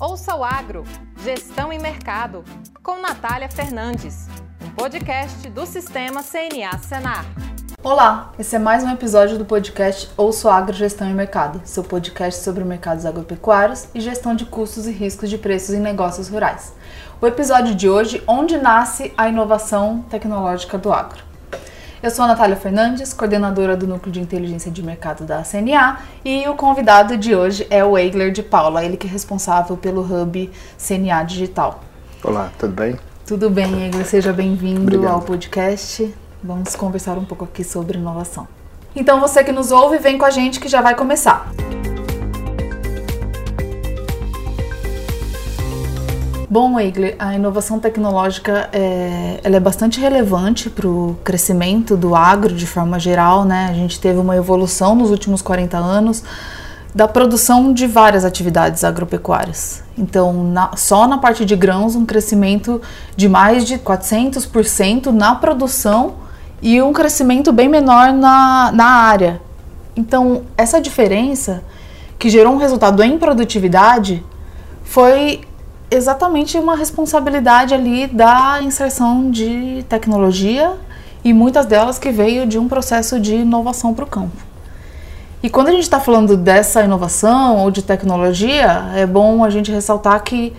[0.00, 0.82] Ouça o Agro,
[1.22, 2.42] Gestão e Mercado,
[2.82, 4.28] com Natália Fernandes,
[4.64, 7.26] um podcast do Sistema CNA Senar.
[7.82, 12.42] Olá, esse é mais um episódio do podcast Ouço Agro, Gestão e Mercado, seu podcast
[12.42, 16.72] sobre mercados agropecuários e gestão de custos e riscos de preços em negócios rurais.
[17.20, 21.29] O episódio de hoje, onde nasce a inovação tecnológica do agro.
[22.02, 26.48] Eu sou a Natália Fernandes, coordenadora do Núcleo de Inteligência de Mercado da CNA, e
[26.48, 30.50] o convidado de hoje é o Eigler de Paula, ele que é responsável pelo Hub
[30.78, 31.84] CNA Digital.
[32.24, 32.98] Olá, tudo bem?
[33.26, 36.10] Tudo bem, Eigler, seja bem-vindo ao podcast.
[36.42, 38.48] Vamos conversar um pouco aqui sobre inovação.
[38.96, 41.52] Então você que nos ouve, vem com a gente que já vai começar.
[46.52, 52.52] Bom, Eigler, a inovação tecnológica é, ela é bastante relevante para o crescimento do agro
[52.52, 53.68] de forma geral, né?
[53.70, 56.24] A gente teve uma evolução nos últimos 40 anos
[56.92, 59.84] da produção de várias atividades agropecuárias.
[59.96, 62.82] Então, na, só na parte de grãos, um crescimento
[63.16, 66.14] de mais de 400% na produção
[66.60, 69.40] e um crescimento bem menor na, na área.
[69.94, 71.62] Então, essa diferença
[72.18, 74.24] que gerou um resultado em produtividade
[74.82, 75.42] foi
[75.90, 80.74] exatamente uma responsabilidade ali da inserção de tecnologia
[81.24, 84.36] e muitas delas que veio de um processo de inovação para o campo.
[85.42, 89.72] E quando a gente está falando dessa inovação ou de tecnologia, é bom a gente
[89.72, 90.54] ressaltar que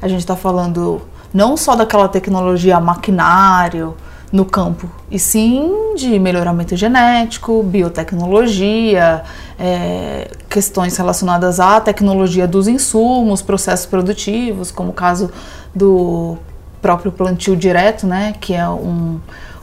[0.00, 3.94] a gente está falando não só daquela tecnologia maquinário
[4.32, 9.22] no campo, e sim de melhoramento genético, biotecnologia,
[9.58, 15.30] é, questões relacionadas à tecnologia dos insumos, processos produtivos, como o caso
[15.74, 16.38] do
[16.80, 19.20] próprio plantio direto, né, que é um,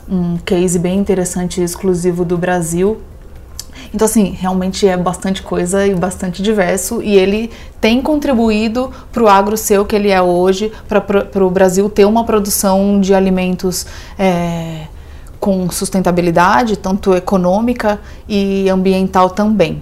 [0.07, 3.01] um case bem interessante e exclusivo do Brasil.
[3.93, 9.27] Então, assim, realmente é bastante coisa e bastante diverso, e ele tem contribuído para o
[9.27, 13.85] agro ser o que ele é hoje, para o Brasil ter uma produção de alimentos.
[14.17, 14.87] É,
[15.39, 19.81] com sustentabilidade, tanto econômica e ambiental também.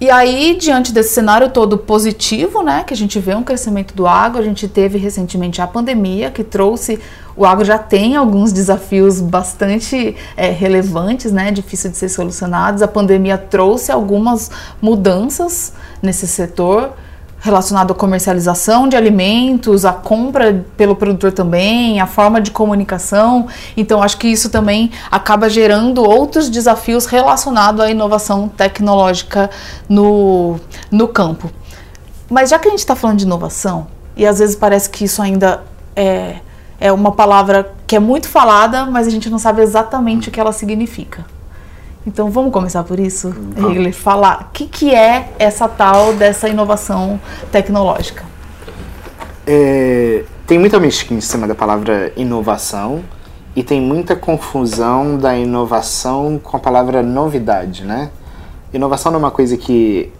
[0.00, 4.08] E aí, diante desse cenário todo positivo, né, que a gente vê um crescimento do
[4.08, 6.98] agro, a gente teve recentemente a pandemia, que trouxe.
[7.36, 12.82] O agro já tem alguns desafios bastante é, relevantes, né, difíceis de ser solucionados.
[12.82, 14.50] A pandemia trouxe algumas
[14.82, 15.72] mudanças
[16.02, 16.92] nesse setor
[17.44, 23.48] relacionado à comercialização de alimentos, a compra pelo produtor também, a forma de comunicação.
[23.76, 29.50] Então, acho que isso também acaba gerando outros desafios relacionados à inovação tecnológica
[29.86, 30.58] no,
[30.90, 31.50] no campo.
[32.30, 35.20] Mas já que a gente está falando de inovação, e às vezes parece que isso
[35.20, 35.62] ainda
[35.94, 36.36] é,
[36.80, 40.40] é uma palavra que é muito falada, mas a gente não sabe exatamente o que
[40.40, 41.26] ela significa.
[42.06, 47.18] Então vamos começar por isso, Ele falar o que, que é essa tal dessa inovação
[47.50, 48.24] tecnológica.
[49.46, 53.02] É, tem muita mística em cima da palavra inovação
[53.56, 58.10] e tem muita confusão da inovação com a palavra novidade, né?
[58.72, 60.12] Inovação não é uma coisa que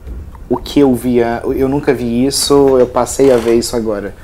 [0.49, 4.15] o que eu via, eu nunca vi isso, eu passei a ver isso agora.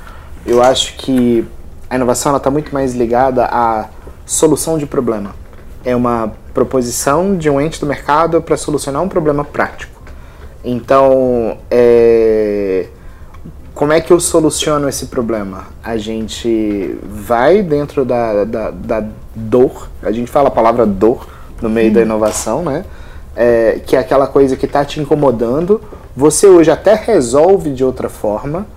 [0.45, 1.45] Eu acho que
[1.89, 3.87] a inovação está muito mais ligada à
[4.25, 5.40] solução de problema.
[5.83, 10.01] É uma proposição de um ente do mercado para solucionar um problema prático.
[10.63, 12.85] Então, é,
[13.73, 15.65] como é que eu soluciono esse problema?
[15.83, 19.03] A gente vai dentro da, da, da
[19.35, 21.27] dor, a gente fala a palavra dor
[21.61, 21.93] no meio hum.
[21.93, 22.85] da inovação, né?
[23.35, 25.81] É, que é aquela coisa que está te incomodando.
[26.15, 28.67] Você hoje até resolve de outra forma,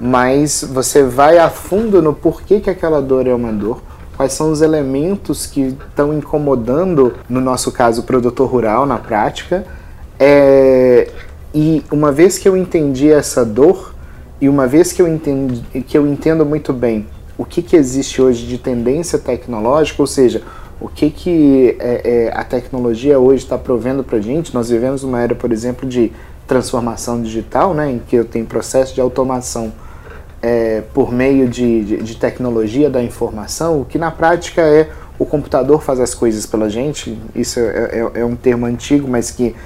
[0.00, 3.82] mas você vai a fundo no porquê que aquela dor é uma dor
[4.16, 9.64] quais são os elementos que estão incomodando, no nosso caso, o produtor rural na prática.
[10.18, 11.10] É,
[11.54, 13.94] e uma vez que eu entendi essa dor,
[14.40, 18.20] e uma vez que eu, entendi, que eu entendo muito bem o que, que existe
[18.22, 20.42] hoje de tendência tecnológica, ou seja,
[20.80, 25.02] o que, que é, é, a tecnologia hoje está provendo para a gente, nós vivemos
[25.02, 26.12] uma era, por exemplo, de
[26.46, 29.72] transformação digital, né, em que eu tenho processo de automação
[30.44, 35.24] é, por meio de, de, de, tecnologia da informação, o que na prática é o
[35.24, 37.62] computador faz as coisas pela gente, isso é,
[38.14, 39.56] é, é um termo antigo, mas que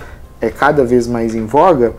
[0.40, 1.94] é cada vez mais em voga.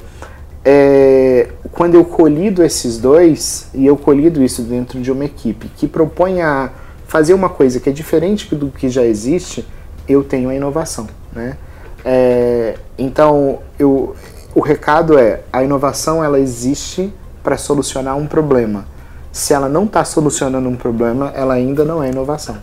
[0.63, 5.85] É, quando eu colido esses dois, e eu colido isso dentro de uma equipe que
[5.85, 6.71] propõe a
[7.05, 9.67] fazer uma coisa que é diferente do que já existe,
[10.07, 11.05] eu tenho a inovação.
[11.33, 11.57] Né?
[12.05, 14.15] É, então, eu,
[14.55, 17.11] o recado é, a inovação ela existe
[17.43, 18.85] para solucionar um problema.
[19.31, 22.57] Se ela não está solucionando um problema, ela ainda não é inovação.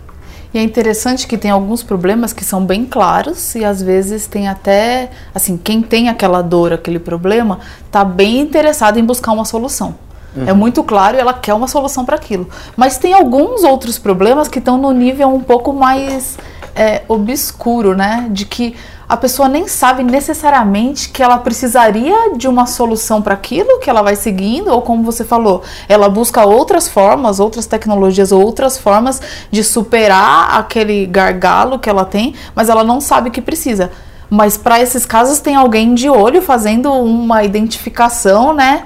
[0.53, 4.49] E é interessante que tem alguns problemas que são bem claros e às vezes tem
[4.49, 10.06] até, assim, quem tem aquela dor, aquele problema, está bem interessado em buscar uma solução.
[10.47, 12.49] É muito claro e ela quer uma solução para aquilo.
[12.77, 16.37] Mas tem alguns outros problemas que estão no nível um pouco mais
[16.75, 18.29] é, obscuro, né?
[18.31, 18.75] De que
[19.09, 24.03] a pessoa nem sabe necessariamente que ela precisaria de uma solução para aquilo que ela
[24.03, 29.63] vai seguindo, ou como você falou, ela busca outras formas, outras tecnologias, outras formas de
[29.63, 33.93] superar aquele gargalo que ela tem, mas ela não sabe que precisa.
[34.29, 38.83] Mas para esses casos tem alguém de olho fazendo uma identificação, né?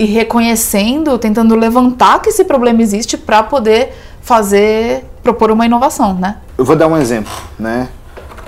[0.00, 3.92] E reconhecendo, tentando levantar que esse problema existe para poder
[4.22, 6.38] fazer, propor uma inovação, né?
[6.56, 7.86] Eu vou dar um exemplo, né?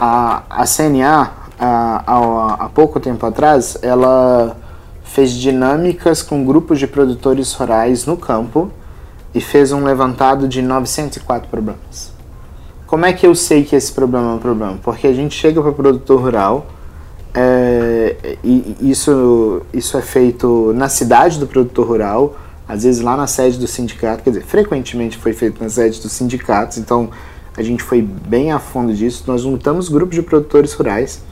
[0.00, 4.56] A, a CNA, há, pouco tempo atrás, ela
[5.04, 8.70] fez dinâmicas com grupos de produtores rurais no campo
[9.34, 12.14] e fez um levantado de 904 problemas.
[12.86, 14.78] Como é que eu sei que esse problema é um problema?
[14.82, 16.66] Porque a gente chega para o produtor rural
[17.34, 22.36] é, e isso, isso é feito na cidade do produtor rural,
[22.68, 26.12] às vezes lá na sede do sindicato, quer dizer, frequentemente foi feito na sede dos
[26.12, 27.10] sindicatos, então
[27.56, 29.24] a gente foi bem a fundo disso.
[29.26, 31.22] Nós juntamos grupos de produtores rurais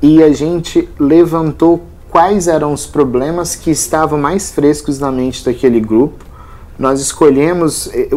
[0.00, 5.80] e a gente levantou quais eram os problemas que estavam mais frescos na mente daquele
[5.80, 6.24] grupo.
[6.80, 8.08] Nós escolhemos, eh,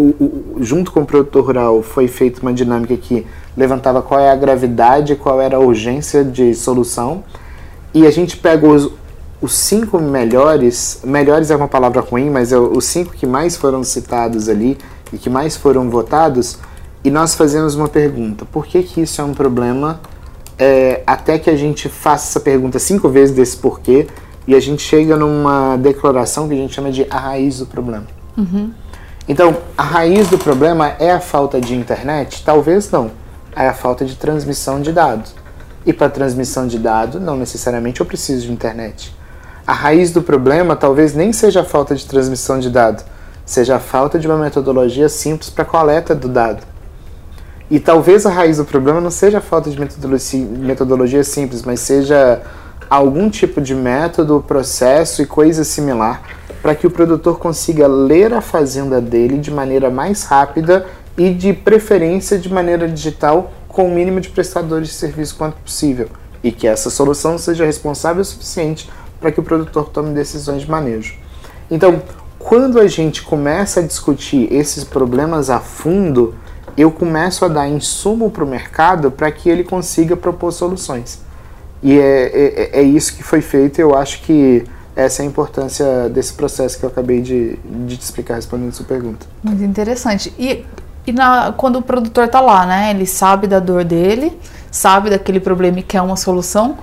[0.61, 3.27] junto com o produtor rural, foi feita uma dinâmica que
[3.57, 7.25] levantava qual é a gravidade, qual era a urgência de solução.
[7.93, 8.89] E a gente pegou os,
[9.41, 13.83] os cinco melhores, melhores é uma palavra ruim, mas é os cinco que mais foram
[13.83, 14.77] citados ali
[15.11, 16.57] e que mais foram votados,
[17.03, 19.99] e nós fazemos uma pergunta: por que, que isso é um problema?
[20.57, 24.07] É, até que a gente faça essa pergunta cinco vezes desse porquê
[24.47, 28.22] e a gente chega numa declaração que a gente chama de a raiz do problema.
[28.37, 28.71] Uhum.
[29.27, 32.43] Então, a raiz do problema é a falta de internet?
[32.43, 33.11] Talvez não.
[33.55, 35.33] É a falta de transmissão de dados.
[35.85, 39.15] E para transmissão de dados, não necessariamente eu preciso de internet.
[39.65, 43.05] A raiz do problema talvez nem seja a falta de transmissão de dados,
[43.45, 46.63] seja a falta de uma metodologia simples para coleta do dado.
[47.71, 52.41] E talvez a raiz do problema não seja a falta de metodologia, simples, mas seja
[52.89, 56.21] algum tipo de método, processo e coisa similar
[56.63, 60.87] para que o produtor consiga ler a fazenda dele de maneira mais rápida
[61.17, 66.07] e de preferência de maneira digital com o mínimo de prestadores de serviço quanto possível
[66.41, 68.89] e que essa solução seja responsável o suficiente
[69.19, 71.15] para que o produtor tome decisões de manejo.
[71.69, 72.01] Então,
[72.39, 76.33] quando a gente começa a discutir esses problemas a fundo,
[76.77, 81.19] eu começo a dar insumo para o mercado para que ele consiga propor soluções.
[81.81, 83.79] E é, é, é, isso que foi feito.
[83.79, 84.63] Eu acho que
[84.95, 88.73] essa é a importância desse processo que eu acabei de, de te explicar respondendo a
[88.73, 89.25] sua pergunta.
[89.43, 90.33] Muito interessante.
[90.37, 90.65] E,
[91.05, 92.91] e na, quando o produtor está lá, né?
[92.91, 94.37] Ele sabe da dor dele,
[94.71, 96.77] sabe daquele problema e quer uma solução.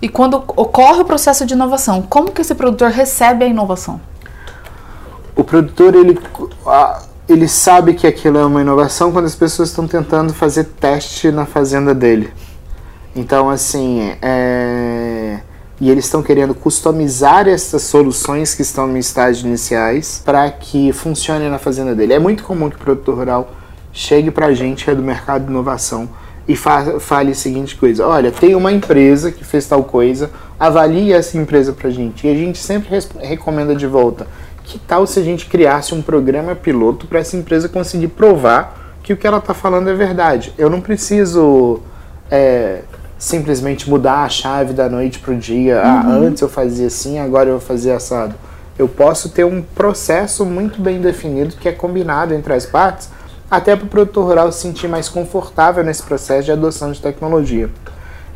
[0.00, 4.00] E quando ocorre o processo de inovação, como que esse produtor recebe a inovação?
[5.34, 6.18] O produtor, ele,
[7.28, 11.46] ele sabe que aquilo é uma inovação quando as pessoas estão tentando fazer teste na
[11.46, 12.32] fazenda dele.
[13.14, 15.40] Então, assim, é...
[15.80, 21.48] e eles estão querendo customizar essas soluções que estão no estágio iniciais para que funcione
[21.48, 22.14] na fazenda dele.
[22.14, 23.50] É muito comum que o produtor rural
[23.92, 26.08] chegue para a gente que é do mercado de inovação
[26.48, 31.12] e fa fale a seguinte coisa: olha, tem uma empresa que fez tal coisa, avalie
[31.12, 32.26] essa empresa para a gente.
[32.26, 32.90] E a gente sempre
[33.20, 34.26] recomenda de volta
[34.64, 39.12] que tal se a gente criasse um programa piloto para essa empresa conseguir provar que
[39.12, 40.52] o que ela está falando é verdade?
[40.58, 41.80] Eu não preciso
[42.28, 42.82] é,
[43.18, 45.80] simplesmente mudar a chave da noite para o dia.
[45.82, 46.26] Ah, uhum.
[46.28, 48.34] Antes eu fazia assim, agora eu vou fazer assado.
[48.78, 53.08] Eu posso ter um processo muito bem definido que é combinado entre as partes,
[53.50, 57.70] até para o produtor rural se sentir mais confortável nesse processo de adoção de tecnologia.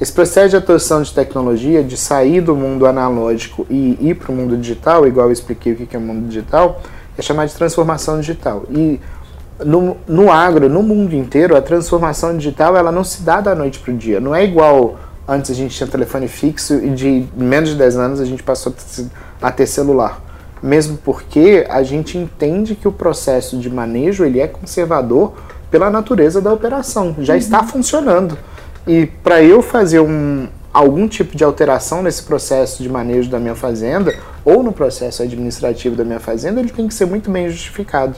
[0.00, 4.34] Esse processo de atuação de tecnologia, de sair do mundo analógico e ir para o
[4.34, 6.80] mundo digital, igual eu expliquei o que é o mundo digital,
[7.18, 8.64] é chamado de transformação digital.
[8.70, 8.98] E
[9.64, 13.78] no, no agro, no mundo inteiro, a transformação digital ela não se dá da noite
[13.78, 14.20] para o dia.
[14.20, 18.20] Não é igual antes a gente tinha telefone fixo e de menos de 10 anos
[18.20, 18.74] a gente passou
[19.40, 20.20] a ter celular.
[20.62, 25.32] Mesmo porque a gente entende que o processo de manejo ele é conservador
[25.70, 27.38] pela natureza da operação, já uhum.
[27.38, 28.36] está funcionando.
[28.86, 33.54] E para eu fazer um, algum tipo de alteração nesse processo de manejo da minha
[33.54, 34.14] fazenda
[34.44, 38.16] ou no processo administrativo da minha fazenda, ele tem que ser muito bem justificado.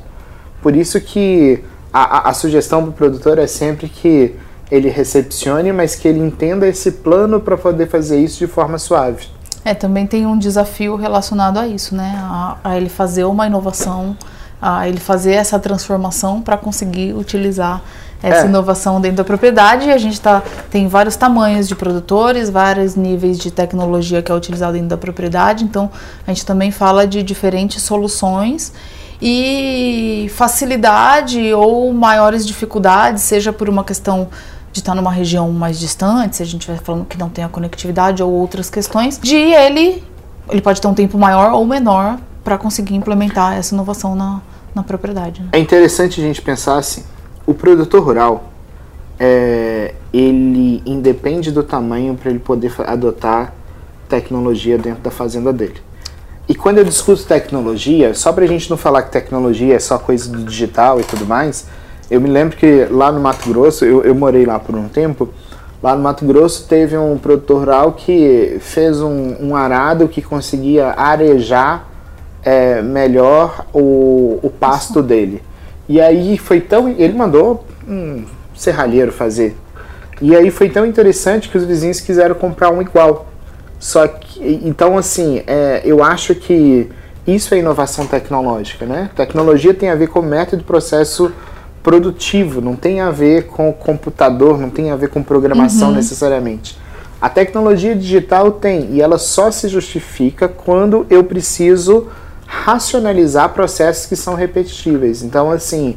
[0.62, 4.34] Por isso que a, a, a sugestão para o produtor é sempre que
[4.70, 9.26] ele recepcione, mas que ele entenda esse plano para poder fazer isso de forma suave.
[9.64, 12.18] É, também tem um desafio relacionado a isso, né?
[12.22, 14.16] A, a ele fazer uma inovação
[14.62, 17.82] a ele fazer essa transformação para conseguir utilizar
[18.22, 18.46] essa é.
[18.46, 19.88] inovação dentro da propriedade.
[19.88, 20.40] E a gente tá,
[20.70, 25.64] tem vários tamanhos de produtores, vários níveis de tecnologia que é utilizado dentro da propriedade.
[25.64, 25.90] Então,
[26.24, 28.72] a gente também fala de diferentes soluções
[29.24, 34.28] e facilidade ou maiores dificuldades, seja por uma questão
[34.72, 37.48] de estar numa região mais distante, se a gente vai falando que não tem a
[37.48, 40.02] conectividade ou outras questões, de ele
[40.50, 44.40] ele pode ter um tempo maior ou menor para conseguir implementar essa inovação na,
[44.74, 45.40] na propriedade.
[45.40, 45.48] Né?
[45.52, 47.04] É interessante a gente pensar assim,
[47.46, 48.50] o produtor rural,
[49.20, 53.54] é, ele independe do tamanho para ele poder adotar
[54.08, 55.80] tecnologia dentro da fazenda dele.
[56.52, 59.98] E quando eu discuto tecnologia, só para a gente não falar que tecnologia é só
[59.98, 61.66] coisa do digital e tudo mais,
[62.10, 65.30] eu me lembro que lá no Mato Grosso, eu, eu morei lá por um tempo,
[65.82, 70.88] lá no Mato Grosso teve um produtor rural que fez um, um arado que conseguia
[70.88, 71.88] arejar
[72.44, 75.42] é, melhor o, o pasto dele.
[75.88, 76.86] E aí foi tão.
[76.86, 79.56] Ele mandou um serralheiro fazer.
[80.20, 83.28] E aí foi tão interessante que os vizinhos quiseram comprar um igual.
[83.80, 84.31] Só que.
[84.42, 86.90] Então, assim, é, eu acho que
[87.26, 89.10] isso é inovação tecnológica, né?
[89.14, 91.32] Tecnologia tem a ver com método e processo
[91.82, 95.94] produtivo, não tem a ver com computador, não tem a ver com programação uhum.
[95.94, 96.78] necessariamente.
[97.20, 102.08] A tecnologia digital tem, e ela só se justifica quando eu preciso
[102.46, 105.22] racionalizar processos que são repetitíveis.
[105.22, 105.96] Então, assim,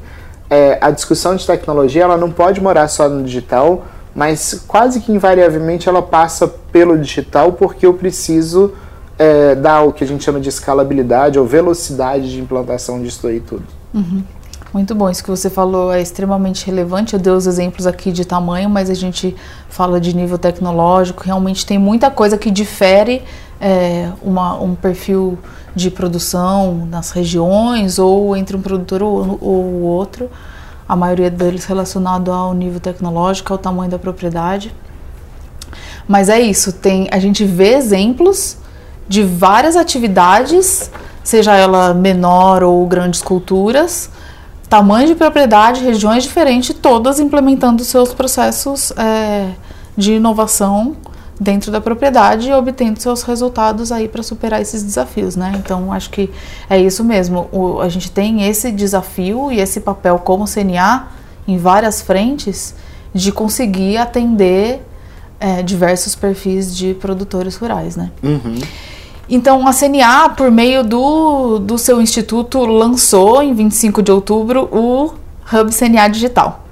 [0.49, 3.85] é, a discussão de tecnologia ela não pode morar só no digital,
[4.15, 8.73] mas quase que invariavelmente ela passa pelo digital porque eu preciso
[9.19, 13.41] é, dar o que a gente chama de escalabilidade ou velocidade de implantação disso aí
[13.41, 13.63] tudo.
[13.93, 14.23] Uhum.
[14.73, 17.13] Muito bom, isso que você falou é extremamente relevante.
[17.13, 19.33] Eu dei os exemplos aqui de tamanho, mas a gente
[19.69, 21.23] fala de nível tecnológico.
[21.23, 23.23] Realmente tem muita coisa que difere
[23.59, 25.39] é, uma, um perfil
[25.73, 30.29] de produção nas regiões ou entre um produtor ou, ou outro.
[30.87, 34.73] A maioria deles relacionado ao nível tecnológico, ao tamanho da propriedade.
[36.07, 38.57] Mas é isso, tem, a gente vê exemplos
[39.07, 40.91] de várias atividades,
[41.23, 44.09] seja ela menor ou grandes culturas,
[44.69, 49.49] tamanho de propriedade, regiões diferentes, todas implementando seus processos é,
[49.97, 50.95] de inovação
[51.39, 55.53] dentro da propriedade e obtendo seus resultados aí para superar esses desafios, né?
[55.57, 56.29] Então acho que
[56.69, 57.49] é isso mesmo.
[57.51, 61.07] O, a gente tem esse desafio e esse papel como CNA
[61.47, 62.75] em várias frentes
[63.13, 64.81] de conseguir atender
[65.39, 68.11] é, diversos perfis de produtores rurais, né?
[68.23, 68.59] Uhum.
[69.27, 75.13] Então, a CNA, por meio do, do seu instituto, lançou em 25 de outubro o
[75.51, 76.63] Hub CNA Digital.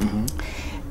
[0.00, 0.26] Uhum.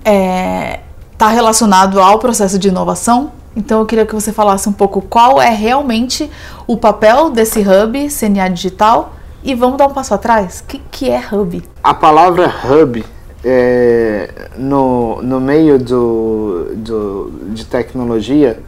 [0.05, 0.79] É,
[1.21, 3.31] está relacionado ao processo de inovação.
[3.55, 6.27] Então eu queria que você falasse um pouco qual é realmente
[6.65, 9.13] o papel desse hub CNA digital
[9.43, 10.61] e vamos dar um passo atrás.
[10.61, 11.61] O que, que é hub?
[11.83, 13.05] A palavra hub
[13.45, 18.59] é, no, no meio do, do, de tecnologia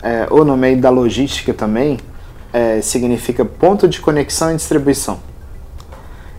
[0.00, 1.98] é, ou no meio da logística também
[2.52, 5.18] é, significa ponto de conexão e distribuição.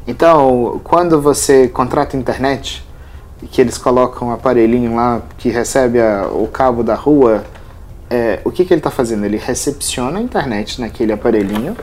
[0.07, 2.87] Então, quando você contrata internet,
[3.47, 7.43] que eles colocam um aparelhinho lá que recebe a, o cabo da rua,
[8.09, 9.25] é, o que, que ele está fazendo?
[9.25, 11.75] Ele recepciona a internet naquele aparelhinho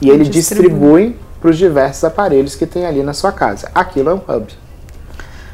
[0.00, 3.70] e ele distribui para os diversos aparelhos que tem ali na sua casa.
[3.74, 4.46] Aquilo é um hub.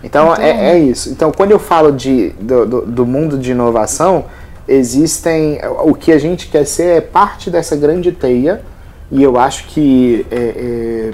[0.03, 1.11] Então é, é, isso.
[1.11, 4.25] Então quando eu falo de, do, do, do, mundo de inovação,
[4.67, 5.61] existem.
[5.85, 8.63] O que a gente quer ser é parte dessa grande teia
[9.11, 11.11] e eu acho que é, é,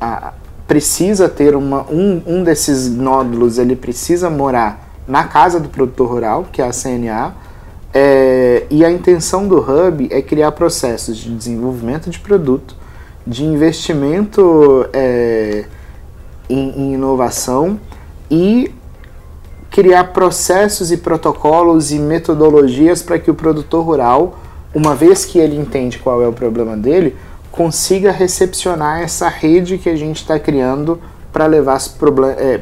[0.00, 0.32] a,
[0.66, 6.46] precisa ter uma, um, um desses nódulos, ele precisa morar na casa do produtor rural,
[6.50, 7.34] que é a CNA,
[7.94, 12.76] é, e a intenção do Hub é criar processos de desenvolvimento de produto,
[13.26, 15.64] de investimento é,
[16.48, 17.80] em, em inovação
[18.30, 18.72] e
[19.70, 24.38] criar processos e protocolos e metodologias para que o produtor rural,
[24.74, 27.16] uma vez que ele entende qual é o problema dele,
[27.56, 31.00] consiga recepcionar essa rede que a gente está criando
[31.32, 31.80] para levar,
[32.38, 32.60] é,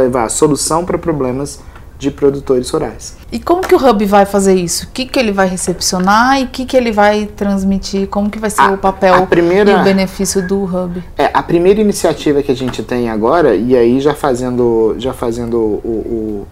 [0.00, 1.60] levar solução para problemas
[1.98, 3.16] de produtores rurais.
[3.30, 4.86] E como que o Hub vai fazer isso?
[4.86, 8.08] O que, que ele vai recepcionar e o que, que ele vai transmitir?
[8.08, 11.02] Como que vai ser a, o papel primeira, e o benefício do Hub?
[11.16, 15.56] É, a primeira iniciativa que a gente tem agora, e aí já fazendo, já fazendo
[15.56, 16.46] o,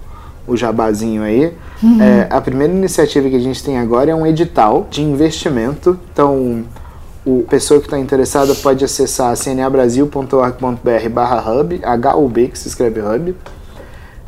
[0.47, 2.01] o, o jabazinho aí, uhum.
[2.01, 5.99] é, a primeira iniciativa que a gente tem agora é um edital de investimento.
[6.13, 6.65] Então,
[7.39, 13.37] o pessoa que está interessada pode acessar cnabrasil.org.br barra hub, H-U-B, que se escreve hub.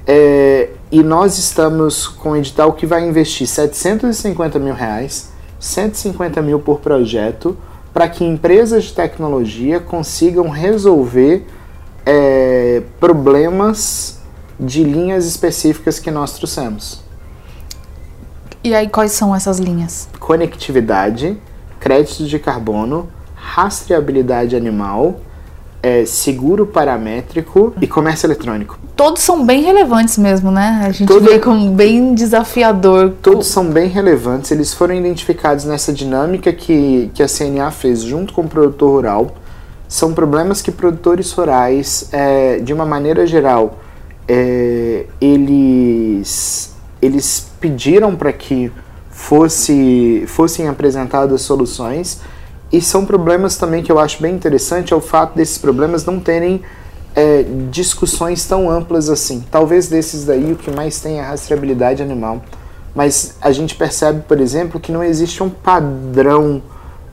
[0.06, 6.60] É, e nós estamos com um edital que vai investir 750 mil reais, 150 mil
[6.60, 7.56] por projeto,
[7.92, 11.46] para que empresas de tecnologia consigam resolver
[12.04, 14.20] é, problemas
[14.58, 17.02] de linhas específicas que nós trouxemos.
[18.64, 20.08] E aí, quais são essas linhas?
[20.20, 21.36] Conectividade,
[21.86, 25.16] créditos de carbono, rastreabilidade animal,
[25.82, 28.78] é, seguro paramétrico e comércio eletrônico.
[28.94, 30.80] Todos são bem relevantes mesmo, né?
[30.86, 33.14] A gente Todo- vê como bem desafiador.
[33.20, 38.32] Todos são bem relevantes, eles foram identificados nessa dinâmica que, que a CNA fez junto
[38.32, 39.34] com o produtor rural.
[39.88, 43.80] São problemas que produtores rurais, é, de uma maneira geral,
[44.28, 48.70] é, eles, eles pediram para que
[49.22, 52.20] fosse, fossem apresentadas soluções.
[52.72, 56.18] E são problemas também que eu acho bem interessante, é o fato desses problemas não
[56.18, 56.62] terem
[57.14, 59.44] é, discussões tão amplas assim.
[59.50, 62.42] Talvez desses daí o que mais tem é a rastreabilidade animal.
[62.94, 66.60] Mas a gente percebe, por exemplo, que não existe um padrão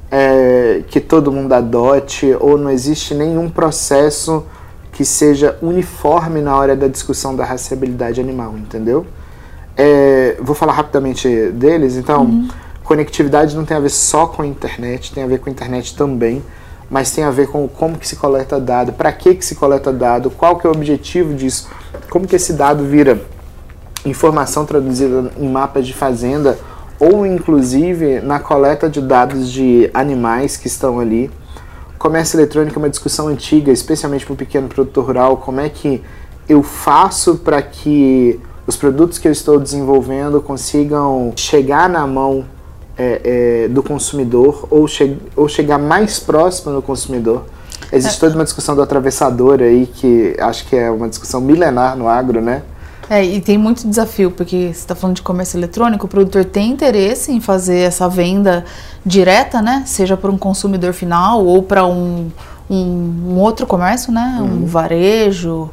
[0.10, 4.46] é, que todo mundo adote, ou não existe nenhum processo
[4.92, 9.06] que seja uniforme na hora da discussão da rastreabilidade animal, entendeu?
[9.82, 12.46] É, vou falar rapidamente deles, então.
[12.84, 15.96] Conectividade não tem a ver só com a internet, tem a ver com a internet
[15.96, 16.44] também,
[16.90, 19.94] mas tem a ver com como que se coleta dado, para que que se coleta
[19.94, 21.70] dado, qual que é o objetivo disso,
[22.10, 23.22] como que esse dado vira
[24.04, 26.58] informação traduzida em mapas de fazenda
[27.00, 31.30] ou inclusive na coleta de dados de animais que estão ali.
[32.00, 36.04] Comércio eletrônico é uma discussão antiga, especialmente para o pequeno produtor rural, como é que
[36.50, 42.46] eu faço para que os produtos que eu estou desenvolvendo consigam chegar na mão
[42.98, 43.22] é,
[43.64, 47.46] é, do consumidor ou, che ou chegar mais próximo do consumidor.
[47.92, 52.08] Existe toda uma discussão do atravessador aí, que acho que é uma discussão milenar no
[52.08, 52.62] agro, né?
[53.10, 56.70] É, e tem muito desafio, porque você está falando de comércio eletrônico, o produtor tem
[56.70, 58.64] interesse em fazer essa venda
[59.04, 59.82] direta, né?
[59.88, 62.30] Seja para um consumidor final ou para um,
[62.70, 62.76] um,
[63.30, 64.38] um outro comércio, né?
[64.40, 65.72] Um varejo.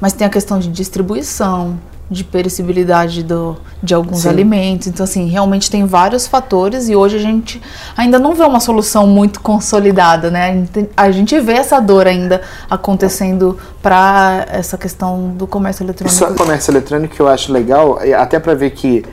[0.00, 1.78] Mas tem a questão de distribuição,
[2.12, 4.28] de perecibilidade do, de alguns Sim.
[4.28, 4.86] alimentos.
[4.86, 7.60] Então, assim, realmente tem vários fatores e hoje a gente
[7.96, 10.50] ainda não vê uma solução muito consolidada, né?
[10.50, 16.16] A gente, a gente vê essa dor ainda acontecendo para essa questão do comércio eletrônico.
[16.16, 19.04] Só comércio eletrônico que eu acho legal, é, até para ver que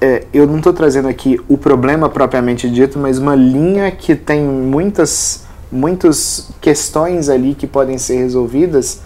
[0.00, 4.42] é, eu não estou trazendo aqui o problema propriamente dito, mas uma linha que tem
[4.42, 9.00] muitas, muitas questões ali que podem ser resolvidas.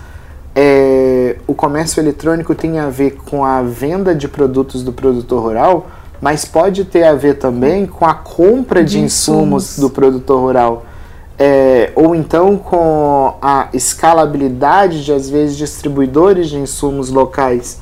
[0.58, 5.86] É, o comércio eletrônico tem a ver com a venda de produtos do produtor rural,
[6.18, 9.78] mas pode ter a ver também com a compra de, De insumos insumos.
[9.78, 10.86] do produtor rural.
[11.38, 17.78] É, ou então com a escalabilidade de, às vezes, distribuidores de insumos locais.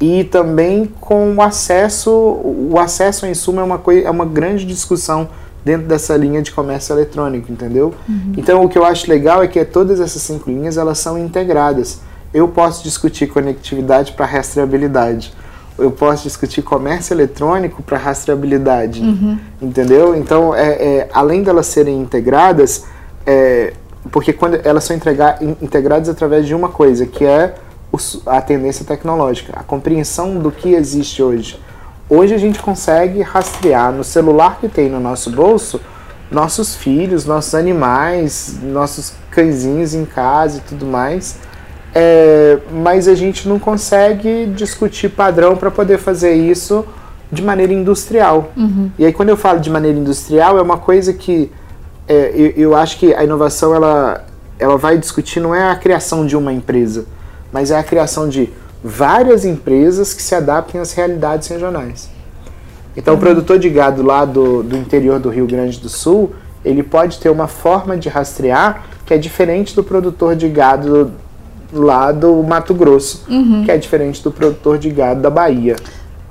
[0.00, 4.64] E também com o acesso, o acesso ao insumo é uma, coi- é uma grande
[4.64, 5.28] discussão
[5.64, 7.92] dentro dessa linha de comércio eletrônico, entendeu?
[8.36, 12.00] Então o que eu acho legal é que todas essas cinco linhas elas são integradas.
[12.32, 15.32] Eu posso discutir conectividade para rastreabilidade.
[15.78, 19.02] Eu posso discutir comércio eletrônico para rastreabilidade,
[19.60, 20.14] entendeu?
[20.14, 22.84] Então, é, é, além delas serem integradas,
[23.26, 23.72] é,
[24.10, 27.54] porque quando elas são entrega- in- integradas através de uma coisa, que é
[27.90, 31.58] o a tendência tecnológica, a compreensão do que existe hoje.
[32.08, 35.80] Hoje a gente consegue rastrear no celular que tem no nosso bolso
[36.30, 41.36] nossos filhos, nossos animais, nossos cãezinhos em casa e tudo mais.
[41.94, 46.84] É, mas a gente não consegue discutir padrão para poder fazer isso
[47.30, 48.52] de maneira industrial.
[48.98, 51.50] E aí quando eu falo de maneira industrial é uma coisa que
[52.08, 54.24] é, eu, eu acho que a inovação ela,
[54.58, 57.06] ela vai discutir não é a criação de uma empresa,
[57.52, 58.50] mas é a criação de
[58.82, 62.10] várias empresas que se adaptem às realidades regionais.
[62.96, 66.82] Então, o produtor de gado lá do, do interior do Rio Grande do Sul, ele
[66.82, 71.12] pode ter uma forma de rastrear que é diferente do produtor de gado
[71.72, 73.24] lá do Mato Grosso,
[73.64, 75.76] que é diferente do produtor de gado da Bahia.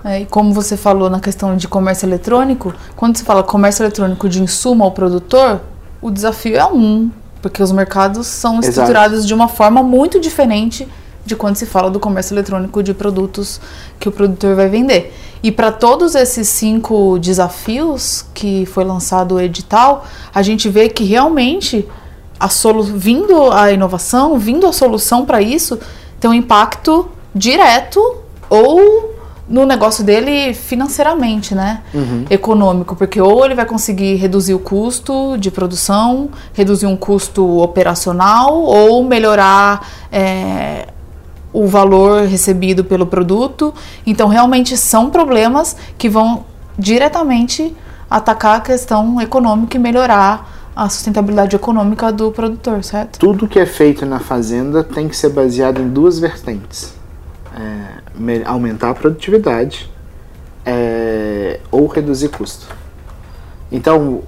[0.03, 4.27] É, e como você falou na questão de comércio eletrônico, quando se fala comércio eletrônico
[4.27, 5.61] de insumo ao produtor,
[6.01, 8.69] o desafio é um, porque os mercados são Exato.
[8.69, 10.87] estruturados de uma forma muito diferente
[11.23, 13.61] de quando se fala do comércio eletrônico de produtos
[13.99, 15.13] que o produtor vai vender.
[15.43, 21.03] E para todos esses cinco desafios que foi lançado o edital, a gente vê que
[21.03, 21.87] realmente
[22.41, 25.79] a solu vindo a inovação, vindo a solução para isso,
[26.19, 27.99] tem um impacto direto
[28.49, 29.11] ou
[29.47, 31.81] no negócio dele financeiramente, né?
[32.31, 38.61] Econômico, porque ou ele vai conseguir reduzir o custo de produção, reduzir um custo operacional,
[38.61, 40.87] ou melhorar é,
[41.53, 43.73] o valor recebido pelo produto.
[44.05, 46.45] Então, realmente são problemas que vão
[46.79, 47.75] diretamente
[48.09, 53.19] atacar a questão econômica e melhorar a sustentabilidade econômica do produtor, certo?
[53.19, 56.93] Tudo que é feito na fazenda tem que ser baseado em duas vertentes:
[57.55, 59.91] é, aumentar a produtividade
[60.65, 62.67] é, ou reduzir custo.
[63.71, 64.23] Então,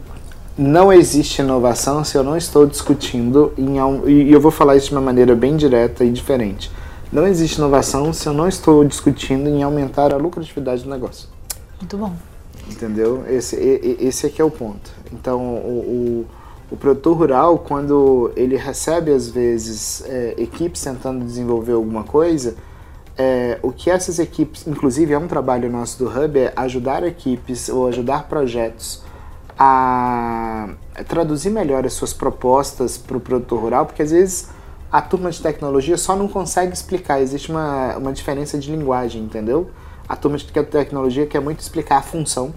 [0.57, 3.77] não existe inovação se eu não estou discutindo em,
[4.07, 6.71] e eu vou falar isso de uma maneira bem direta e diferente.
[7.11, 11.29] Não existe inovação se eu não estou discutindo em aumentar a lucratividade do negócio.
[11.79, 12.13] Muito bom.
[12.69, 13.23] Entendeu?
[13.27, 13.55] Esse,
[13.99, 14.89] esse aqui é o ponto.
[15.13, 16.25] Então, o,
[16.69, 22.55] o, o produtor rural, quando ele recebe, às vezes, é, equipes tentando desenvolver alguma coisa,
[23.17, 27.69] é, o que essas equipes, inclusive é um trabalho nosso do Hub, é ajudar equipes
[27.69, 29.03] ou ajudar projetos
[29.57, 30.69] a
[31.07, 34.49] traduzir melhor as suas propostas para o produtor rural, porque às vezes
[34.91, 39.69] a turma de tecnologia só não consegue explicar, existe uma, uma diferença de linguagem, entendeu?
[40.09, 42.53] A turma de tecnologia quer muito explicar a função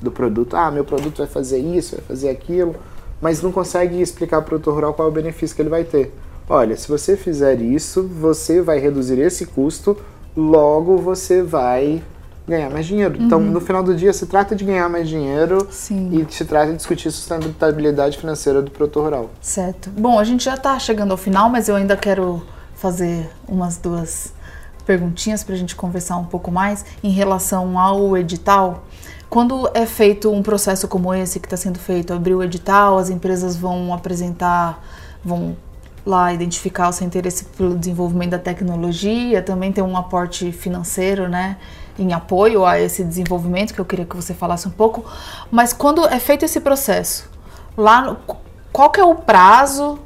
[0.00, 0.56] do produto.
[0.56, 2.74] Ah, meu produto vai fazer isso, vai fazer aquilo,
[3.20, 5.84] mas não consegue explicar para o produtor rural qual é o benefício que ele vai
[5.84, 6.12] ter.
[6.48, 9.96] Olha, se você fizer isso, você vai reduzir esse custo,
[10.36, 12.02] logo você vai
[12.46, 13.14] ganhar mais dinheiro.
[13.14, 13.44] Então, uhum.
[13.46, 16.10] Então, no final do dia, se trata de ganhar mais dinheiro Sim.
[16.12, 19.30] e se trata de discutir sustentabilidade financeira do produtor rural.
[19.40, 19.90] Certo.
[19.90, 22.42] Bom, a gente já está chegando ao final, mas eu ainda quero
[22.74, 24.32] fazer umas duas
[24.86, 28.84] perguntinhas para a gente conversar um pouco mais em relação ao edital.
[29.28, 33.10] Quando é feito um processo como esse que está sendo feito, abrir o edital, as
[33.10, 34.82] empresas vão apresentar,
[35.24, 35.56] vão
[36.04, 41.56] lá identificar o seu interesse pelo desenvolvimento da tecnologia, também tem um aporte financeiro, né?
[41.98, 45.04] em apoio a esse desenvolvimento, que eu queria que você falasse um pouco,
[45.50, 47.28] mas quando é feito esse processo,
[47.76, 48.16] lá
[48.72, 49.98] qual que é o prazo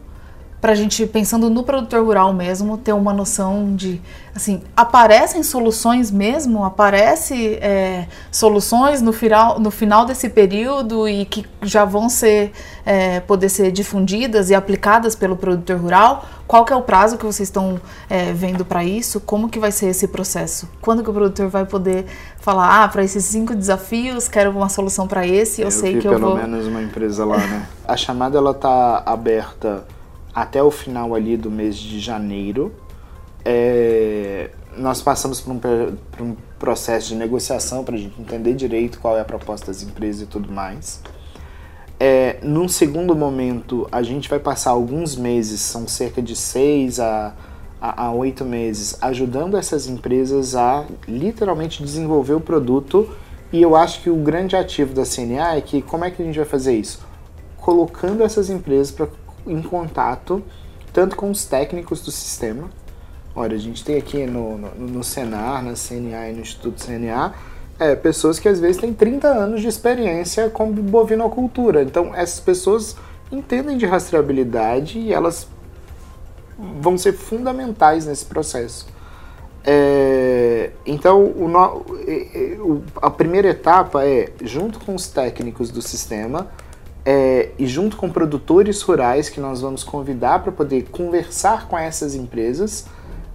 [0.60, 4.00] para a gente, pensando no produtor rural mesmo, ter uma noção de,
[4.34, 6.64] assim, aparecem soluções mesmo?
[6.64, 12.52] Aparece é, soluções no final, no final desse período e que já vão ser,
[12.84, 16.26] é, poder ser difundidas e aplicadas pelo produtor rural?
[16.46, 19.18] Qual que é o prazo que vocês estão é, vendo para isso?
[19.18, 20.68] Como que vai ser esse processo?
[20.82, 22.04] Quando que o produtor vai poder
[22.38, 26.06] falar, ah, para esses cinco desafios, quero uma solução para esse, eu, eu sei que
[26.06, 26.36] eu pelo vou...
[26.36, 27.66] pelo menos uma empresa lá, né?
[27.86, 29.84] A chamada, ela tá aberta
[30.34, 32.72] até o final ali do mês de janeiro.
[33.44, 39.00] É, nós passamos por um, por um, processo de negociação para a gente entender direito
[39.00, 41.00] qual é a proposta das empresas e tudo mais.
[41.98, 47.34] É, num segundo momento, a gente vai passar alguns meses, são cerca de seis a,
[47.80, 53.08] a, a oito meses, ajudando essas empresas a literalmente desenvolver o produto.
[53.52, 56.24] E eu acho que o grande ativo da CNA é que como é que a
[56.24, 57.00] gente vai fazer isso?
[57.56, 59.08] Colocando essas empresas para
[59.46, 60.42] em contato
[60.92, 62.68] tanto com os técnicos do sistema.
[63.34, 67.32] Olha, a gente tem aqui no, no, no Senar, na CNA e no Instituto CNA,
[67.78, 71.82] é, pessoas que às vezes têm 30 anos de experiência com bovinocultura.
[71.82, 72.96] Então, essas pessoas
[73.30, 75.46] entendem de rastreabilidade e elas
[76.80, 78.86] vão ser fundamentais nesse processo.
[79.64, 86.48] É, então, o, a primeira etapa é, junto com os técnicos do sistema,
[87.04, 92.14] é, e junto com produtores rurais que nós vamos convidar para poder conversar com essas
[92.14, 92.86] empresas,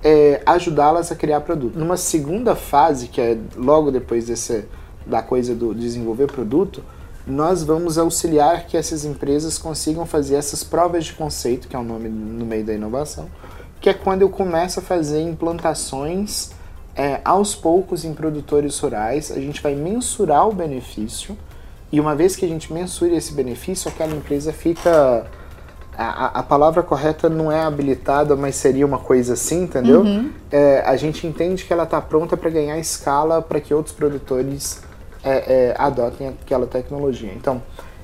[0.04, 1.78] é, ajudá-las a criar produto.
[1.78, 4.66] Numa segunda fase, que é logo depois desse,
[5.06, 6.84] da coisa do desenvolver produto,
[7.26, 11.84] nós vamos auxiliar que essas empresas consigam fazer essas provas de conceito, que é o
[11.84, 13.28] nome no meio da inovação,
[13.82, 16.52] que é quando eu começo a fazer implantações
[16.96, 21.36] é, aos poucos em produtores rurais, a gente vai mensurar o benefício,
[21.96, 25.26] e uma vez que a gente mensure esse benefício, aquela empresa fica.
[25.98, 30.02] A, a palavra correta não é habilitada, mas seria uma coisa assim, entendeu?
[30.02, 30.30] Uhum.
[30.52, 34.84] É, a gente entende que ela está pronta para ganhar escala para que outros produtores
[35.24, 37.32] é, é, adotem aquela tecnologia.
[37.34, 37.64] Então,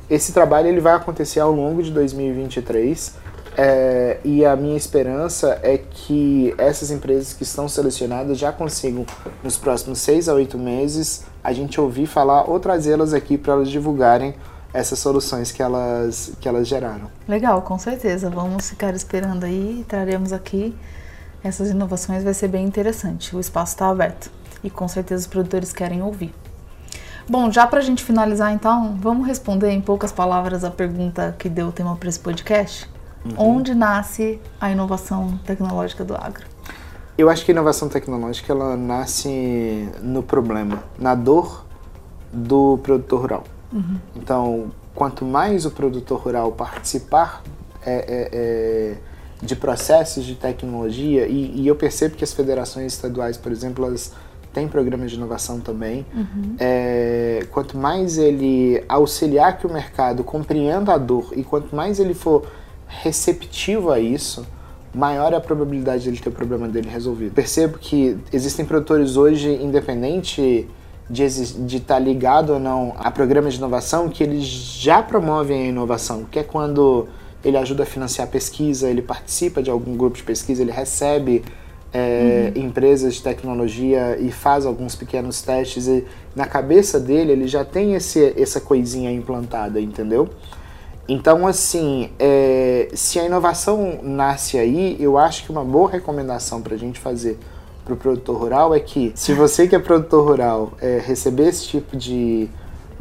[0.10, 3.17] esse trabalho ele vai acontecer ao longo de 2023
[3.57, 9.05] é, e a minha esperança é que essas empresas que estão selecionadas já consigam,
[9.43, 13.69] nos próximos seis a oito meses, a gente ouvir falar ou trazê-las aqui para elas
[13.69, 14.33] divulgarem
[14.73, 17.11] essas soluções que elas, que elas geraram.
[17.27, 18.29] Legal, com certeza.
[18.29, 20.73] Vamos ficar esperando aí, traremos aqui
[21.43, 23.35] essas inovações, vai ser bem interessante.
[23.35, 24.31] O espaço está aberto
[24.63, 26.33] e com certeza os produtores querem ouvir.
[27.29, 31.49] Bom, já para a gente finalizar então, vamos responder em poucas palavras a pergunta que
[31.49, 32.89] deu o tema para esse podcast?
[33.23, 33.55] Uhum.
[33.55, 36.45] Onde nasce a inovação tecnológica do agro?
[37.17, 41.65] Eu acho que a inovação tecnológica ela nasce no problema, na dor
[42.34, 43.43] do produtor rural.
[43.71, 43.97] Uhum.
[44.15, 47.43] Então, quanto mais o produtor rural participar
[47.86, 48.97] é, é, é,
[49.41, 54.13] de processos de tecnologia, e, e, eu percebo que as federações estaduais, por exemplo, elas
[54.53, 56.05] tem programas de inovação também.
[56.13, 56.55] Uhum.
[56.60, 62.13] É, quanto mais ele auxiliar que o mercado compreenda a dor e quanto mais ele
[62.13, 62.45] for
[63.01, 64.45] receptivo a isso,
[64.93, 67.34] maior é a probabilidade de ele ter o problema dele resolvido.
[67.34, 70.67] Percebo que existem produtores hoje, independente
[71.10, 75.65] de estar tá ligado ou não a programas de inovação, que eles já promovem a
[75.65, 77.08] inovação, que é quando
[77.43, 81.43] ele ajuda a financiar pesquisa, ele participa de algum grupo de pesquisa, ele recebe
[81.93, 82.63] é, uhum.
[82.63, 87.93] empresas de tecnologia e faz alguns pequenos testes e na cabeça dele ele já tem
[87.95, 90.30] esse, essa coisinha implantada, entendeu?
[91.13, 96.74] Então, assim, é, se a inovação nasce aí, eu acho que uma boa recomendação para
[96.74, 97.38] a gente fazer
[97.84, 101.67] para o produtor rural é que, se você que é produtor rural é, receber esse
[101.67, 102.47] tipo de,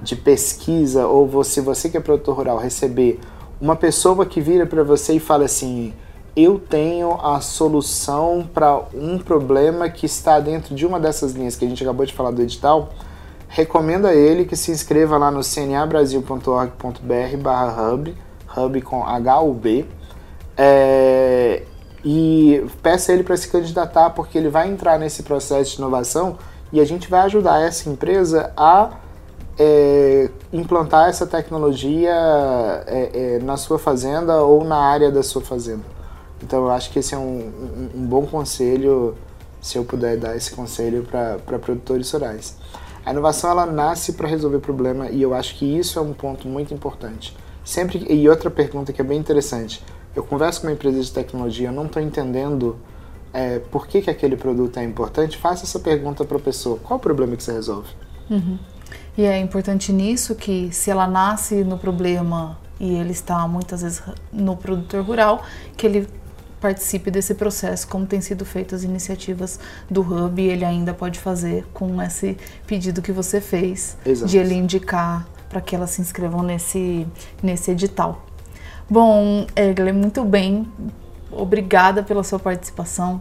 [0.01, 3.21] de pesquisa, ou se você que é produtor rural receber
[3.61, 5.95] uma pessoa que vira para você e fala assim:
[6.35, 11.65] eu tenho a solução para um problema que está dentro de uma dessas linhas que
[11.65, 12.93] a gente acabou de falar do edital,
[13.51, 18.17] recomendo a ele que se inscreva lá no cnabrasil.org.br barra hub,
[18.57, 19.87] hub com H-U-B,
[20.57, 21.65] é,
[22.05, 26.39] e peça ele para se candidatar, porque ele vai entrar nesse processo de inovação
[26.73, 28.91] e a gente vai ajudar essa empresa a
[29.59, 32.13] é, implantar essa tecnologia
[32.87, 35.85] é, é, na sua fazenda ou na área da sua fazenda.
[36.41, 39.17] Então eu acho que esse é um, um, um bom conselho,
[39.61, 42.57] se eu puder dar esse conselho para produtores rurais.
[43.05, 46.47] A inovação ela nasce para resolver problema e eu acho que isso é um ponto
[46.47, 47.37] muito importante.
[47.65, 49.83] Sempre e outra pergunta que é bem interessante.
[50.15, 52.77] Eu converso com uma empresa de tecnologia, eu não estou entendendo
[53.33, 55.37] é, por que, que aquele produto é importante.
[55.37, 56.79] Faça essa pergunta para a pessoa.
[56.83, 57.89] Qual o problema que você resolve?
[58.29, 58.59] Uhum.
[59.17, 64.03] E é importante nisso que se ela nasce no problema e ele está muitas vezes
[64.33, 65.43] no produtor rural,
[65.77, 66.09] que ele
[66.61, 69.59] participe desse processo, como tem sido feitas as iniciativas
[69.91, 74.31] do Hub, ele ainda pode fazer com esse pedido que você fez, Exato.
[74.31, 77.07] de ele indicar para que elas se inscrevam nesse,
[77.43, 78.25] nesse edital.
[78.89, 80.67] Bom, Egler, muito bem.
[81.31, 83.21] Obrigada pela sua participação.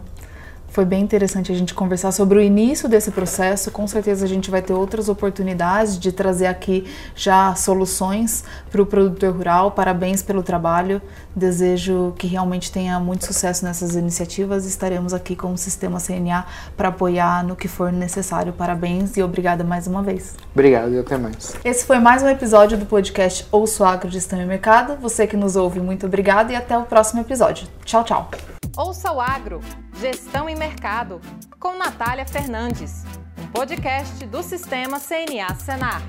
[0.70, 3.72] Foi bem interessante a gente conversar sobre o início desse processo.
[3.72, 8.86] Com certeza a gente vai ter outras oportunidades de trazer aqui já soluções para o
[8.86, 9.72] produtor rural.
[9.72, 11.02] Parabéns pelo trabalho.
[11.34, 14.64] Desejo que realmente tenha muito sucesso nessas iniciativas.
[14.64, 18.52] Estaremos aqui com o Sistema CNA para apoiar no que for necessário.
[18.52, 20.36] Parabéns e obrigada mais uma vez.
[20.52, 21.56] Obrigado e até mais.
[21.64, 24.96] Esse foi mais um episódio do podcast Ouço Agro Gestão e Mercado.
[25.00, 27.66] Você que nos ouve, muito obrigado e até o próximo episódio.
[27.84, 28.30] Tchau, tchau.
[28.76, 29.60] Ouça o Agro,
[30.00, 31.22] Gestão e Mercado,
[31.58, 33.02] com Natália Fernandes,
[33.38, 36.02] um podcast do Sistema CNA Senar.